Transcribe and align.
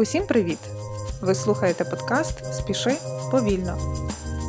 Усім 0.00 0.26
привіт! 0.26 0.58
Ви 1.22 1.34
слухаєте 1.34 1.84
подкаст 1.84 2.54
Спіши 2.54 2.96
повільно. 3.30 3.78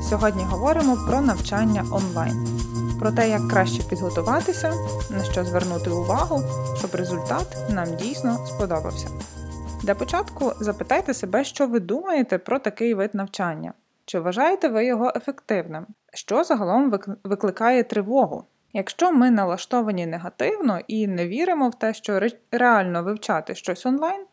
Сьогодні 0.09 0.43
говоримо 0.43 0.97
про 1.07 1.21
навчання 1.21 1.85
онлайн, 1.91 2.47
про 2.99 3.11
те, 3.11 3.29
як 3.29 3.47
краще 3.47 3.83
підготуватися, 3.89 4.73
на 5.09 5.23
що 5.23 5.43
звернути 5.43 5.89
увагу, 5.89 6.41
щоб 6.77 6.95
результат 6.95 7.57
нам 7.69 7.95
дійсно 7.95 8.45
сподобався. 8.47 9.07
Для 9.83 9.95
початку 9.95 10.51
запитайте 10.59 11.13
себе, 11.13 11.43
що 11.43 11.67
ви 11.67 11.79
думаєте 11.79 12.37
про 12.37 12.59
такий 12.59 12.93
вид 12.93 13.09
навчання. 13.13 13.73
Чи 14.05 14.19
вважаєте 14.19 14.67
ви 14.67 14.85
його 14.85 15.11
ефективним? 15.15 15.85
Що 16.13 16.43
загалом 16.43 16.99
викликає 17.23 17.83
тривогу? 17.83 18.45
Якщо 18.73 19.11
ми 19.11 19.31
налаштовані 19.31 20.05
негативно 20.05 20.79
і 20.87 21.07
не 21.07 21.27
віримо 21.27 21.69
в 21.69 21.75
те, 21.75 21.93
що 21.93 22.21
реально 22.51 23.03
вивчати 23.03 23.55
щось 23.55 23.85
онлайн, 23.85 24.25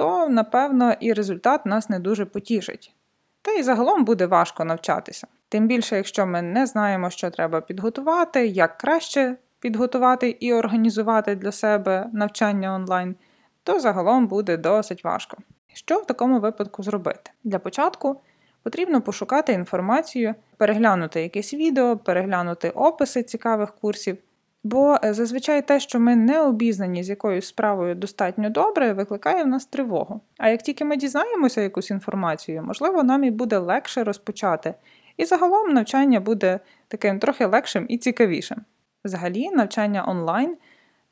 то 0.00 0.28
напевно 0.28 0.94
і 1.00 1.12
результат 1.12 1.66
нас 1.66 1.88
не 1.88 1.98
дуже 1.98 2.24
потішить. 2.24 2.94
Та 3.42 3.50
й 3.50 3.62
загалом 3.62 4.04
буде 4.04 4.26
важко 4.26 4.64
навчатися. 4.64 5.26
Тим 5.48 5.66
більше, 5.66 5.96
якщо 5.96 6.26
ми 6.26 6.42
не 6.42 6.66
знаємо, 6.66 7.10
що 7.10 7.30
треба 7.30 7.60
підготувати, 7.60 8.46
як 8.46 8.78
краще 8.78 9.36
підготувати 9.58 10.28
і 10.40 10.52
організувати 10.54 11.34
для 11.34 11.52
себе 11.52 12.06
навчання 12.12 12.74
онлайн, 12.74 13.16
то 13.62 13.80
загалом 13.80 14.26
буде 14.26 14.56
досить 14.56 15.04
важко. 15.04 15.36
Що 15.72 15.98
в 15.98 16.06
такому 16.06 16.40
випадку 16.40 16.82
зробити? 16.82 17.30
Для 17.44 17.58
початку 17.58 18.20
потрібно 18.62 19.02
пошукати 19.02 19.52
інформацію, 19.52 20.34
переглянути 20.56 21.22
якесь 21.22 21.54
відео, 21.54 21.96
переглянути 21.96 22.70
описи 22.70 23.22
цікавих 23.22 23.74
курсів. 23.74 24.18
Бо 24.64 24.96
е, 25.04 25.14
зазвичай 25.14 25.66
те, 25.66 25.80
що 25.80 26.00
ми 26.00 26.16
не 26.16 26.42
обізнані 26.42 27.02
з 27.02 27.08
якоюсь 27.08 27.46
справою 27.46 27.94
достатньо 27.94 28.50
добре, 28.50 28.92
викликає 28.92 29.44
в 29.44 29.46
нас 29.46 29.66
тривогу. 29.66 30.20
А 30.38 30.48
як 30.48 30.62
тільки 30.62 30.84
ми 30.84 30.96
дізнаємося 30.96 31.60
якусь 31.60 31.90
інформацію, 31.90 32.62
можливо, 32.62 33.02
нам 33.02 33.24
і 33.24 33.30
буде 33.30 33.58
легше 33.58 34.04
розпочати. 34.04 34.74
І 35.16 35.24
загалом 35.24 35.72
навчання 35.72 36.20
буде 36.20 36.60
таким 36.88 37.18
трохи 37.18 37.46
легшим 37.46 37.86
і 37.88 37.98
цікавішим. 37.98 38.58
Взагалі, 39.04 39.50
навчання 39.50 40.04
онлайн 40.08 40.56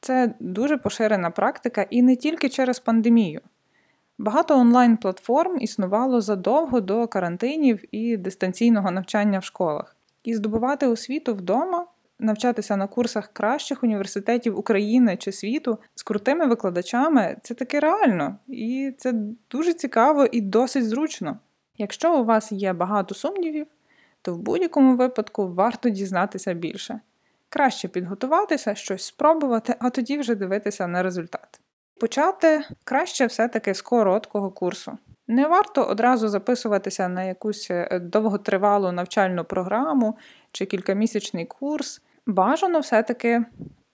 це 0.00 0.34
дуже 0.40 0.76
поширена 0.76 1.30
практика 1.30 1.86
і 1.90 2.02
не 2.02 2.16
тільки 2.16 2.48
через 2.48 2.78
пандемію. 2.78 3.40
Багато 4.18 4.58
онлайн-платформ 4.58 5.58
існувало 5.60 6.20
задовго 6.20 6.80
до 6.80 7.08
карантинів 7.08 7.84
і 7.94 8.16
дистанційного 8.16 8.90
навчання 8.90 9.38
в 9.38 9.44
школах. 9.44 9.96
І 10.24 10.34
здобувати 10.34 10.86
освіту 10.86 11.34
вдома, 11.34 11.86
навчатися 12.18 12.76
на 12.76 12.86
курсах 12.86 13.30
кращих 13.32 13.82
університетів 13.84 14.58
України 14.58 15.16
чи 15.16 15.32
світу 15.32 15.78
з 15.94 16.02
крутими 16.02 16.46
викладачами 16.46 17.36
це 17.42 17.54
таки 17.54 17.80
реально, 17.80 18.36
і 18.46 18.94
це 18.98 19.14
дуже 19.50 19.72
цікаво 19.72 20.26
і 20.32 20.40
досить 20.40 20.88
зручно. 20.88 21.38
Якщо 21.78 22.20
у 22.20 22.24
вас 22.24 22.52
є 22.52 22.72
багато 22.72 23.14
сумнівів, 23.14 23.66
то 24.22 24.34
в 24.34 24.38
будь-якому 24.38 24.96
випадку 24.96 25.48
варто 25.48 25.88
дізнатися 25.88 26.52
більше. 26.52 27.00
Краще 27.48 27.88
підготуватися, 27.88 28.74
щось 28.74 29.04
спробувати, 29.04 29.74
а 29.78 29.90
тоді 29.90 30.18
вже 30.18 30.34
дивитися 30.34 30.86
на 30.86 31.02
результат. 31.02 31.60
Почати 32.00 32.64
краще 32.84 33.26
все-таки 33.26 33.74
з 33.74 33.82
короткого 33.82 34.50
курсу. 34.50 34.98
Не 35.28 35.46
варто 35.46 35.84
одразу 35.84 36.28
записуватися 36.28 37.08
на 37.08 37.24
якусь 37.24 37.70
е, 37.70 37.98
довготривалу 37.98 38.92
навчальну 38.92 39.44
програму 39.44 40.16
чи 40.52 40.66
кількамісячний 40.66 41.46
курс. 41.46 42.02
Бажано 42.28 42.80
все-таки 42.80 43.44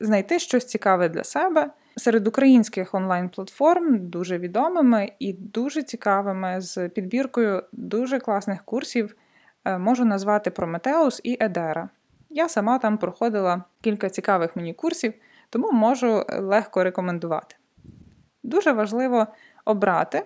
знайти 0.00 0.38
щось 0.38 0.66
цікаве 0.66 1.08
для 1.08 1.24
себе. 1.24 1.70
Серед 1.96 2.26
українських 2.26 2.94
онлайн-платформ 2.94 4.08
дуже 4.08 4.38
відомими 4.38 5.12
і 5.18 5.32
дуже 5.32 5.82
цікавими 5.82 6.60
з 6.60 6.88
підбіркою 6.88 7.62
дуже 7.72 8.18
класних 8.18 8.64
курсів 8.64 9.16
е, 9.64 9.78
можу 9.78 10.04
назвати 10.04 10.50
Прометеус 10.50 11.20
і 11.24 11.36
Едера. 11.40 11.88
Я 12.30 12.48
сама 12.48 12.78
там 12.78 12.98
проходила 12.98 13.64
кілька 13.80 14.10
цікавих 14.10 14.56
мені 14.56 14.74
курсів, 14.74 15.14
тому 15.50 15.72
можу 15.72 16.24
легко 16.28 16.84
рекомендувати. 16.84 17.56
Дуже 18.42 18.72
важливо 18.72 19.26
обрати 19.64 20.22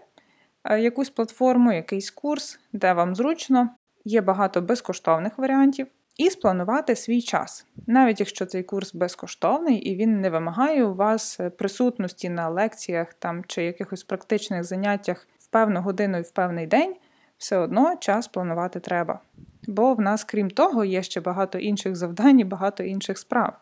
е, 0.65 0.81
якусь 0.81 1.11
платформу, 1.11 1.73
якийсь 1.73 2.11
курс, 2.11 2.61
де 2.73 2.93
вам 2.93 3.15
зручно, 3.15 3.69
є 4.05 4.21
багато 4.21 4.61
безкоштовних 4.61 5.39
варіантів, 5.39 5.87
і 6.19 6.31
спланувати 6.31 6.97
свій 6.97 7.23
час. 7.23 7.67
Навіть 7.87 8.21
якщо 8.21 8.47
цей 8.47 8.63
курс 8.63 8.95
безкоштовний 8.95 9.77
і 9.77 9.97
він 9.97 10.21
не 10.21 10.31
вимагає 10.31 10.85
у 10.85 10.95
вас 10.95 11.41
е, 11.41 11.51
присутності 11.51 12.29
на 12.29 12.49
лекціях 12.49 13.15
там, 13.15 13.45
чи 13.47 13.65
якихось 13.65 14.05
практичних 14.05 14.65
заняттях 14.65 15.27
в 15.39 15.47
певну 15.47 15.81
годину 15.81 16.19
і 16.19 16.23
в 16.23 16.31
певний 16.31 16.67
день, 16.67 16.97
все 17.39 17.57
одно 17.57 17.97
час 18.01 18.29
планувати 18.29 18.81
треба. 18.81 19.21
Бо 19.67 19.95
в 19.95 20.01
нас, 20.01 20.25
крім 20.25 20.51
того, 20.51 20.85
є 20.85 21.03
ще 21.03 21.21
багато 21.21 21.59
інших 21.59 21.97
завдань 21.97 22.41
і 22.41 22.45
багато 22.45 22.83
інших 22.83 23.19
справ. 23.19 23.53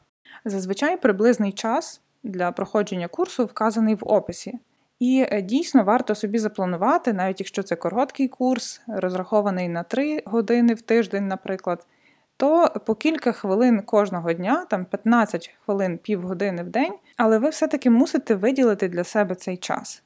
Зазвичай 0.44 0.96
приблизний 0.96 1.52
час 1.52 2.00
для 2.22 2.52
проходження 2.52 3.08
курсу 3.08 3.44
вказаний 3.44 3.94
в 3.94 4.02
описі. 4.02 4.58
І 4.98 5.26
е, 5.30 5.42
дійсно 5.42 5.84
варто 5.84 6.14
собі 6.14 6.38
запланувати, 6.38 7.12
навіть 7.12 7.40
якщо 7.40 7.62
це 7.62 7.76
короткий 7.76 8.28
курс, 8.28 8.80
розрахований 8.86 9.68
на 9.68 9.82
3 9.82 10.22
години 10.24 10.74
в 10.74 10.82
тиждень, 10.82 11.28
наприклад, 11.28 11.86
то 12.36 12.68
по 12.86 12.94
кілька 12.94 13.32
хвилин 13.32 13.82
кожного 13.82 14.32
дня, 14.32 14.64
там 14.70 14.84
15 14.84 15.50
хвилин 15.64 15.98
півгодини 15.98 16.62
в 16.62 16.68
день, 16.68 16.94
але 17.16 17.38
ви 17.38 17.48
все-таки 17.48 17.90
мусите 17.90 18.34
виділити 18.34 18.88
для 18.88 19.04
себе 19.04 19.34
цей 19.34 19.56
час. 19.56 20.02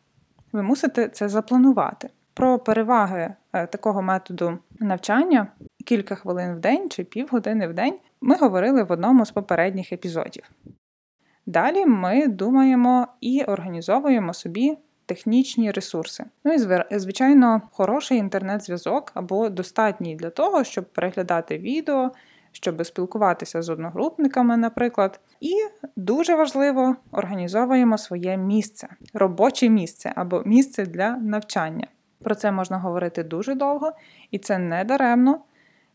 Ви 0.52 0.62
мусите 0.62 1.08
це 1.08 1.28
запланувати. 1.28 2.10
Про 2.34 2.58
переваги 2.58 3.34
е, 3.52 3.66
такого 3.66 4.02
методу 4.02 4.58
навчання 4.80 5.46
кілька 5.86 6.14
хвилин 6.14 6.54
в 6.54 6.60
день 6.60 6.90
чи 6.90 7.04
півгодини 7.04 7.69
в 7.69 7.74
день 7.74 7.98
ми 8.20 8.36
говорили 8.36 8.82
в 8.82 8.92
одному 8.92 9.26
з 9.26 9.30
попередніх 9.30 9.92
епізодів. 9.92 10.50
Далі 11.46 11.86
ми 11.86 12.28
думаємо 12.28 13.06
і 13.20 13.44
організовуємо 13.44 14.34
собі 14.34 14.78
технічні 15.10 15.71
ресурси. 15.71 16.25
Ну 16.44 16.53
і 16.91 16.98
звичайно, 16.98 17.62
хороший 17.72 18.19
інтернет-зв'язок 18.19 19.12
або 19.15 19.48
достатній 19.48 20.16
для 20.16 20.31
того, 20.31 20.65
щоб 20.65 20.84
переглядати 20.93 21.59
відео, 21.59 22.10
щоб 22.53 22.87
спілкуватися 22.87 23.62
з 23.62 23.69
одногрупниками, 23.69 24.56
наприклад. 24.56 25.20
І 25.41 25.53
дуже 25.97 26.34
важливо 26.34 26.97
організовуємо 27.12 27.99
своє 27.99 28.37
місце, 28.37 28.88
робоче 29.15 29.69
місце 29.69 30.12
або 30.16 30.43
місце 30.47 30.87
для 30.87 31.16
навчання. 31.16 31.87
Про 32.22 32.34
це 32.34 32.53
можна 32.53 32.78
говорити 32.78 33.22
дуже 33.22 33.54
довго, 33.54 33.93
і 34.31 34.38
це 34.38 34.59
не 34.59 34.84
даремно. 34.84 35.41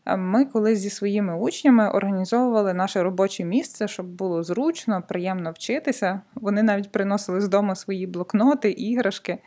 Ми 0.06 0.44
колись 0.44 0.78
зі 0.78 0.90
своїми 0.90 1.38
учнями 1.38 1.90
організовували 1.90 2.74
наше 2.74 3.02
робоче 3.02 3.44
місце, 3.44 3.88
щоб 3.88 4.06
було 4.06 4.42
зручно, 4.42 5.02
приємно 5.08 5.50
вчитися. 5.50 6.20
Вони 6.34 6.62
навіть 6.62 6.92
приносили 6.92 7.40
з 7.40 7.48
дому 7.48 7.74
свої 7.74 8.06
блокноти, 8.06 8.70
іграшки, 8.70 9.38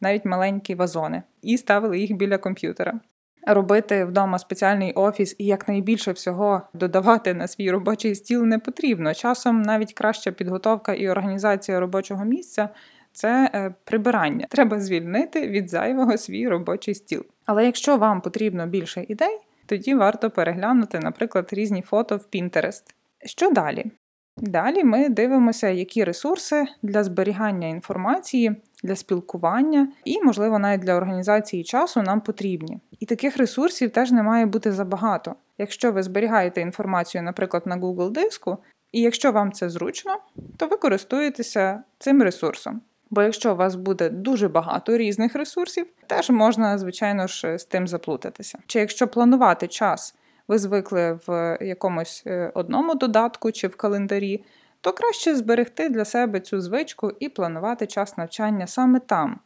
навіть 0.00 0.24
маленькі 0.24 0.74
вазони, 0.74 1.22
і 1.42 1.58
ставили 1.58 1.98
їх 1.98 2.16
біля 2.16 2.38
комп'ютера. 2.38 3.00
Робити 3.46 4.04
вдома 4.04 4.38
спеціальний 4.38 4.92
офіс 4.92 5.36
і 5.38 5.44
якнайбільше 5.44 6.12
всього 6.12 6.62
додавати 6.74 7.34
на 7.34 7.48
свій 7.48 7.70
робочий 7.70 8.14
стіл 8.14 8.44
не 8.44 8.58
потрібно. 8.58 9.14
Часом 9.14 9.62
навіть 9.62 9.92
краща 9.92 10.32
підготовка 10.32 10.94
і 10.94 11.08
організація 11.08 11.80
робочого 11.80 12.24
місця 12.24 12.68
це 13.12 13.50
е, 13.54 13.74
прибирання. 13.84 14.46
Треба 14.50 14.80
звільнити 14.80 15.48
від 15.48 15.70
зайвого 15.70 16.18
свій 16.18 16.48
робочий 16.48 16.94
стіл. 16.94 17.24
Але 17.46 17.64
якщо 17.64 17.96
вам 17.96 18.20
потрібно 18.20 18.66
більше 18.66 19.04
ідей, 19.08 19.38
тоді 19.68 19.94
варто 19.94 20.30
переглянути, 20.30 20.98
наприклад, 20.98 21.48
різні 21.52 21.82
фото 21.82 22.16
в 22.16 22.26
Pinterest. 22.34 22.82
Що 23.24 23.50
далі? 23.50 23.90
Далі 24.36 24.84
ми 24.84 25.08
дивимося, 25.08 25.68
які 25.68 26.04
ресурси 26.04 26.64
для 26.82 27.04
зберігання 27.04 27.68
інформації, 27.68 28.56
для 28.82 28.96
спілкування 28.96 29.92
і, 30.04 30.22
можливо, 30.22 30.58
навіть 30.58 30.80
для 30.80 30.94
організації 30.94 31.64
часу 31.64 32.02
нам 32.02 32.20
потрібні. 32.20 32.80
І 33.00 33.06
таких 33.06 33.36
ресурсів 33.36 33.90
теж 33.90 34.12
не 34.12 34.22
має 34.22 34.46
бути 34.46 34.72
забагато. 34.72 35.34
Якщо 35.58 35.92
ви 35.92 36.02
зберігаєте 36.02 36.60
інформацію, 36.60 37.22
наприклад, 37.22 37.62
на 37.66 37.76
Google 37.76 38.10
диску, 38.10 38.58
і 38.92 39.00
якщо 39.00 39.32
вам 39.32 39.52
це 39.52 39.68
зручно, 39.68 40.16
то 40.56 40.66
ви 40.66 40.76
користуєтеся 40.76 41.82
цим 41.98 42.22
ресурсом. 42.22 42.80
Бо 43.10 43.22
якщо 43.22 43.52
у 43.52 43.56
вас 43.56 43.74
буде 43.74 44.08
дуже 44.08 44.48
багато 44.48 44.96
різних 44.96 45.34
ресурсів, 45.34 45.86
теж 46.06 46.30
можна, 46.30 46.78
звичайно 46.78 47.26
ж, 47.26 47.58
з 47.58 47.64
тим 47.64 47.88
заплутатися. 47.88 48.58
Чи 48.66 48.78
якщо 48.78 49.08
планувати 49.08 49.68
час, 49.68 50.14
ви 50.48 50.58
звикли 50.58 51.18
в 51.26 51.58
якомусь 51.60 52.22
е, 52.26 52.52
одному 52.54 52.94
додатку 52.94 53.52
чи 53.52 53.68
в 53.68 53.76
календарі, 53.76 54.44
то 54.80 54.92
краще 54.92 55.36
зберегти 55.36 55.88
для 55.88 56.04
себе 56.04 56.40
цю 56.40 56.60
звичку 56.60 57.12
і 57.20 57.28
планувати 57.28 57.86
час 57.86 58.16
навчання 58.16 58.66
саме 58.66 59.00
там, 59.00 59.40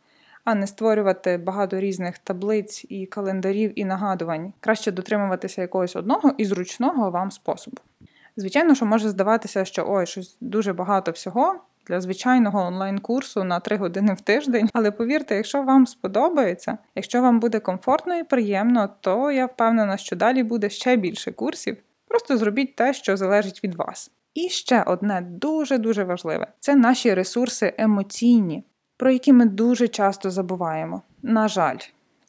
а 0.44 0.54
не 0.54 0.66
створювати 0.66 1.38
багато 1.38 1.80
різних 1.80 2.18
таблиць 2.18 2.86
і 2.88 3.06
календарів 3.06 3.78
і 3.78 3.84
нагадувань. 3.84 4.52
Краще 4.60 4.90
дотримуватися 4.92 5.60
якогось 5.60 5.96
одного 5.96 6.32
і 6.38 6.44
зручного 6.44 7.10
вам 7.10 7.30
способу. 7.30 7.76
Звичайно, 8.36 8.74
що 8.74 8.86
може 8.86 9.08
здаватися, 9.08 9.64
що 9.64 9.84
ой, 9.88 10.06
щось 10.06 10.36
дуже 10.40 10.72
багато 10.72 11.10
всього, 11.10 11.60
для 11.86 12.00
звичайного 12.00 12.60
онлайн-курсу 12.60 13.44
на 13.44 13.60
3 13.60 13.76
години 13.76 14.14
в 14.14 14.20
тиждень. 14.20 14.68
Але 14.72 14.90
повірте, 14.90 15.36
якщо 15.36 15.62
вам 15.62 15.86
сподобається, 15.86 16.78
якщо 16.94 17.22
вам 17.22 17.40
буде 17.40 17.60
комфортно 17.60 18.18
і 18.18 18.24
приємно, 18.24 18.88
то 19.00 19.30
я 19.30 19.46
впевнена, 19.46 19.96
що 19.96 20.16
далі 20.16 20.42
буде 20.42 20.70
ще 20.70 20.96
більше 20.96 21.32
курсів. 21.32 21.76
Просто 22.08 22.36
зробіть 22.36 22.76
те, 22.76 22.94
що 22.94 23.16
залежить 23.16 23.64
від 23.64 23.74
вас. 23.74 24.10
І 24.34 24.48
ще 24.48 24.82
одне 24.82 25.20
дуже 25.30 25.78
дуже 25.78 26.04
важливе 26.04 26.46
це 26.60 26.74
наші 26.74 27.14
ресурси 27.14 27.74
емоційні, 27.78 28.64
про 28.96 29.10
які 29.10 29.32
ми 29.32 29.44
дуже 29.44 29.88
часто 29.88 30.30
забуваємо. 30.30 31.02
На 31.22 31.48
жаль, 31.48 31.78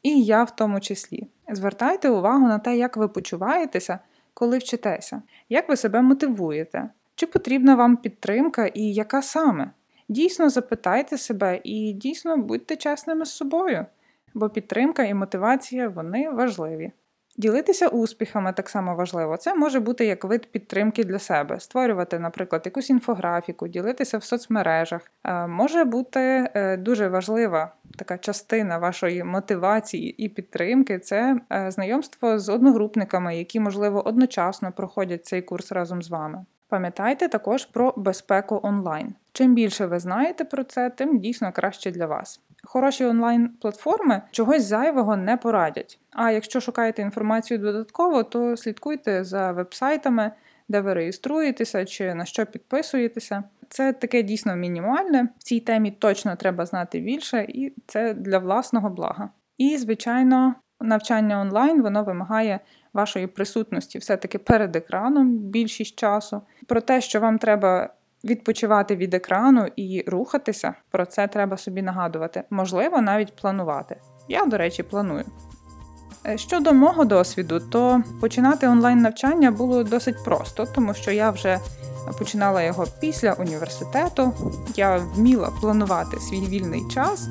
і 0.04 0.24
я 0.24 0.44
в 0.44 0.56
тому 0.56 0.80
числі. 0.80 1.28
Звертайте 1.52 2.10
увагу 2.10 2.48
на 2.48 2.60
те, 2.60 2.78
як 2.78 2.98
ви 2.98 3.08
почуваєтеся, 3.08 4.00
коли 4.34 4.58
вчитеся, 4.58 5.22
як 5.50 5.70
ви 5.70 5.76
себе 5.76 6.02
мотивуєте, 6.02 6.90
чи 7.16 7.26
потрібна 7.28 7.76
вам 7.76 7.98
підтримка 7.98 8.66
і 8.66 8.94
яка 8.94 9.22
саме. 9.22 9.72
Дійсно 10.10 10.50
запитайте 10.50 11.18
себе 11.18 11.62
і 11.64 11.94
дійсно 11.94 12.38
будьте 12.38 12.76
чесними 12.76 13.26
з 13.26 13.32
собою, 13.32 13.86
бо 14.34 14.50
підтримка 14.50 15.04
і 15.04 15.14
мотивація 15.14 15.90
вони 15.90 16.30
важливі. 16.30 16.92
Ділитися 17.38 17.88
успіхами 17.88 18.54
так 18.54 18.70
само 18.70 18.96
важливо. 18.96 19.38
Це 19.38 19.56
може 19.56 19.80
бути 19.80 20.06
як 20.06 20.24
вид 20.24 20.52
підтримки 20.52 21.04
для 21.04 21.20
себе, 21.20 21.60
створювати, 21.60 22.20
наприклад, 22.20 22.62
якусь 22.66 22.90
інфографіку, 22.90 23.68
ділитися 23.68 24.18
в 24.18 24.24
соцмережах. 24.24 25.12
Е, 25.24 25.48
може 25.48 25.84
бути 25.84 26.50
е, 26.54 26.78
дуже 26.78 27.08
важлива 27.08 27.74
така 27.98 28.18
частина 28.18 28.78
вашої 28.78 29.24
мотивації 29.24 30.24
і 30.26 30.30
підтримки 30.30 31.00
це 31.00 31.40
е, 31.52 31.72
знайомство 31.72 32.40
з 32.40 32.50
одногрупниками, 32.50 33.38
які, 33.38 33.60
можливо, 33.60 34.08
одночасно 34.08 34.72
проходять 34.72 35.26
цей 35.26 35.42
курс 35.42 35.72
разом 35.72 36.02
з 36.02 36.10
вами. 36.10 36.46
Пам'ятайте 36.74 37.28
також 37.28 37.66
про 37.66 37.94
безпеку 37.98 38.60
онлайн. 38.64 39.16
Чим 39.34 39.56
більше 39.56 39.86
ви 39.86 40.00
знаєте 40.00 40.46
про 40.46 40.64
це, 40.64 40.90
тим 40.90 41.20
дійсно 41.20 41.52
краще 41.52 41.92
для 41.92 42.06
вас. 42.06 42.42
Хороші 42.64 43.06
онлайн-платформи 43.06 44.22
чогось 44.32 44.64
зайвого 44.64 45.18
не 45.18 45.38
порадять. 45.38 46.00
А 46.12 46.32
якщо 46.32 46.60
шукаєте 46.60 47.02
інформацію 47.02 47.58
додатково, 47.58 48.24
то 48.24 48.58
слідкуйте 48.58 49.24
за 49.24 49.52
вебсайтами, 49.52 50.32
де 50.68 50.82
ви 50.82 50.94
реєструєтеся 50.94 51.86
чи 51.86 52.14
на 52.14 52.26
що 52.26 52.46
підписуєтеся. 52.46 53.44
Це 53.70 53.94
таке 53.94 54.24
дійсно 54.24 54.56
мінімальне. 54.56 55.28
В 55.40 55.44
цій 55.44 55.60
темі 55.60 55.92
точно 55.92 56.36
треба 56.36 56.66
знати 56.66 57.00
більше, 57.00 57.46
і 57.50 57.74
це 57.88 58.14
для 58.14 58.40
власного 58.40 58.90
блага. 58.90 59.30
І, 59.58 59.78
звичайно, 59.78 60.56
навчання 60.82 61.42
онлайн 61.42 61.82
воно 61.82 62.04
вимагає 62.04 62.60
вашої 62.94 63.28
присутності 63.28 63.98
все-таки 63.98 64.38
перед 64.38 64.76
екраном 64.76 65.38
більшість 65.38 66.00
часу. 66.00 66.42
Про 66.68 66.82
те, 66.82 67.02
що 67.02 67.20
вам 67.20 67.38
треба 67.38 67.90
відпочивати 68.24 68.96
від 68.96 69.14
екрану 69.14 69.68
і 69.76 70.04
рухатися, 70.08 70.74
про 70.92 71.06
це 71.06 71.28
треба 71.28 71.58
собі 71.58 71.82
нагадувати. 71.82 72.44
Можливо, 72.50 73.02
навіть 73.02 73.36
планувати. 73.36 73.96
Я, 74.28 74.46
до 74.46 74.58
речі, 74.58 74.84
планую. 74.84 75.26
Е, 76.26 76.38
щодо 76.38 76.74
мого 76.74 77.06
досвіду, 77.06 77.60
то 77.60 78.04
починати 78.22 78.68
онлайн-навчання 78.68 79.52
було 79.52 79.84
досить 79.84 80.24
просто, 80.26 80.66
тому 80.66 80.94
що 80.94 81.12
я 81.12 81.30
вже 81.30 81.60
починала 82.20 82.64
його 82.64 82.88
після 83.00 83.34
університету, 83.34 84.34
я 84.76 84.98
вміла 84.98 85.52
планувати 85.62 86.18
свій 86.20 86.48
вільний 86.48 86.84
час. 86.94 87.28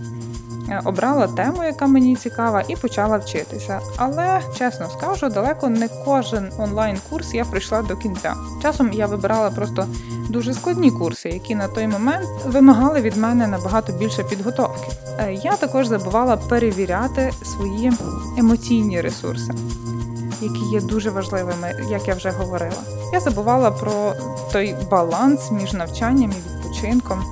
Е, 0.69 0.81
обрала 0.85 1.27
тему, 1.27 1.65
яка 1.65 1.87
мені 1.87 2.17
цікава, 2.17 2.63
і 2.69 2.77
почала 2.77 3.17
вчитися. 3.17 3.81
Але 3.97 4.41
чесно 4.59 4.91
скажу, 4.99 5.29
далеко 5.29 5.69
не 5.69 5.89
кожен 6.05 6.53
онлайн-курс 6.59 7.35
я 7.35 7.45
прийшла 7.45 7.83
до 7.83 7.97
кінця. 7.97 8.35
Часом 8.63 8.93
я 8.93 9.07
вибирала 9.07 9.51
просто 9.51 9.87
дуже 10.29 10.55
складні 10.55 10.91
курси, 10.91 11.29
які 11.29 11.55
на 11.55 11.69
той 11.69 11.87
момент 11.87 12.29
вимагали 12.47 13.01
від 13.01 13.17
мене 13.17 13.47
набагато 13.47 13.93
більше 13.93 14.25
підготовки. 14.25 14.89
Е, 15.19 15.33
я 15.33 15.57
також 15.57 15.87
забувала 15.87 16.37
перевіряти 16.37 17.33
свої 17.43 17.93
емоційні 18.39 19.01
ресурси. 19.01 19.55
Які 20.41 20.65
є 20.73 20.81
дуже 20.81 21.11
важливими, 21.11 21.75
як 21.91 22.09
я 22.09 22.15
вже 22.15 22.31
говорила. 22.31 22.83
Я 23.13 23.21
забувала 23.21 23.71
про 23.71 24.15
той 24.53 24.75
баланс 24.91 25.51
між 25.51 25.73
навчанням 25.73 26.31
і 26.33 26.51
відпочинком, 26.51 27.25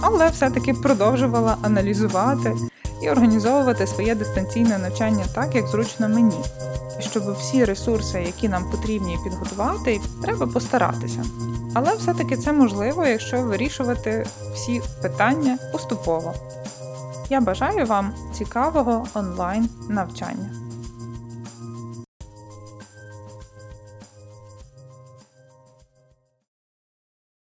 але 0.00 0.28
все-таки 0.28 0.74
продовжувала 0.74 1.56
аналізувати 1.62 2.56
і 3.02 3.10
організовувати 3.10 3.86
своє 3.86 4.14
дистанційне 4.14 4.78
навчання 4.78 5.24
так, 5.34 5.54
як 5.54 5.66
зручно 5.66 6.08
мені. 6.08 6.40
І 7.00 7.02
Щоб 7.02 7.36
всі 7.38 7.64
ресурси, 7.64 8.22
які 8.22 8.48
нам 8.48 8.70
потрібні 8.70 9.18
підготувати, 9.24 10.00
треба 10.22 10.46
постаратися. 10.46 11.24
Але 11.74 11.94
все-таки 11.94 12.36
це 12.36 12.52
можливо, 12.52 13.06
якщо 13.06 13.42
вирішувати 13.42 14.26
всі 14.54 14.82
питання 15.02 15.58
поступово. 15.72 16.34
Я 17.30 17.40
бажаю 17.40 17.86
вам 17.86 18.12
цікавого 18.34 19.06
онлайн 19.14 19.68
навчання. 19.88 20.59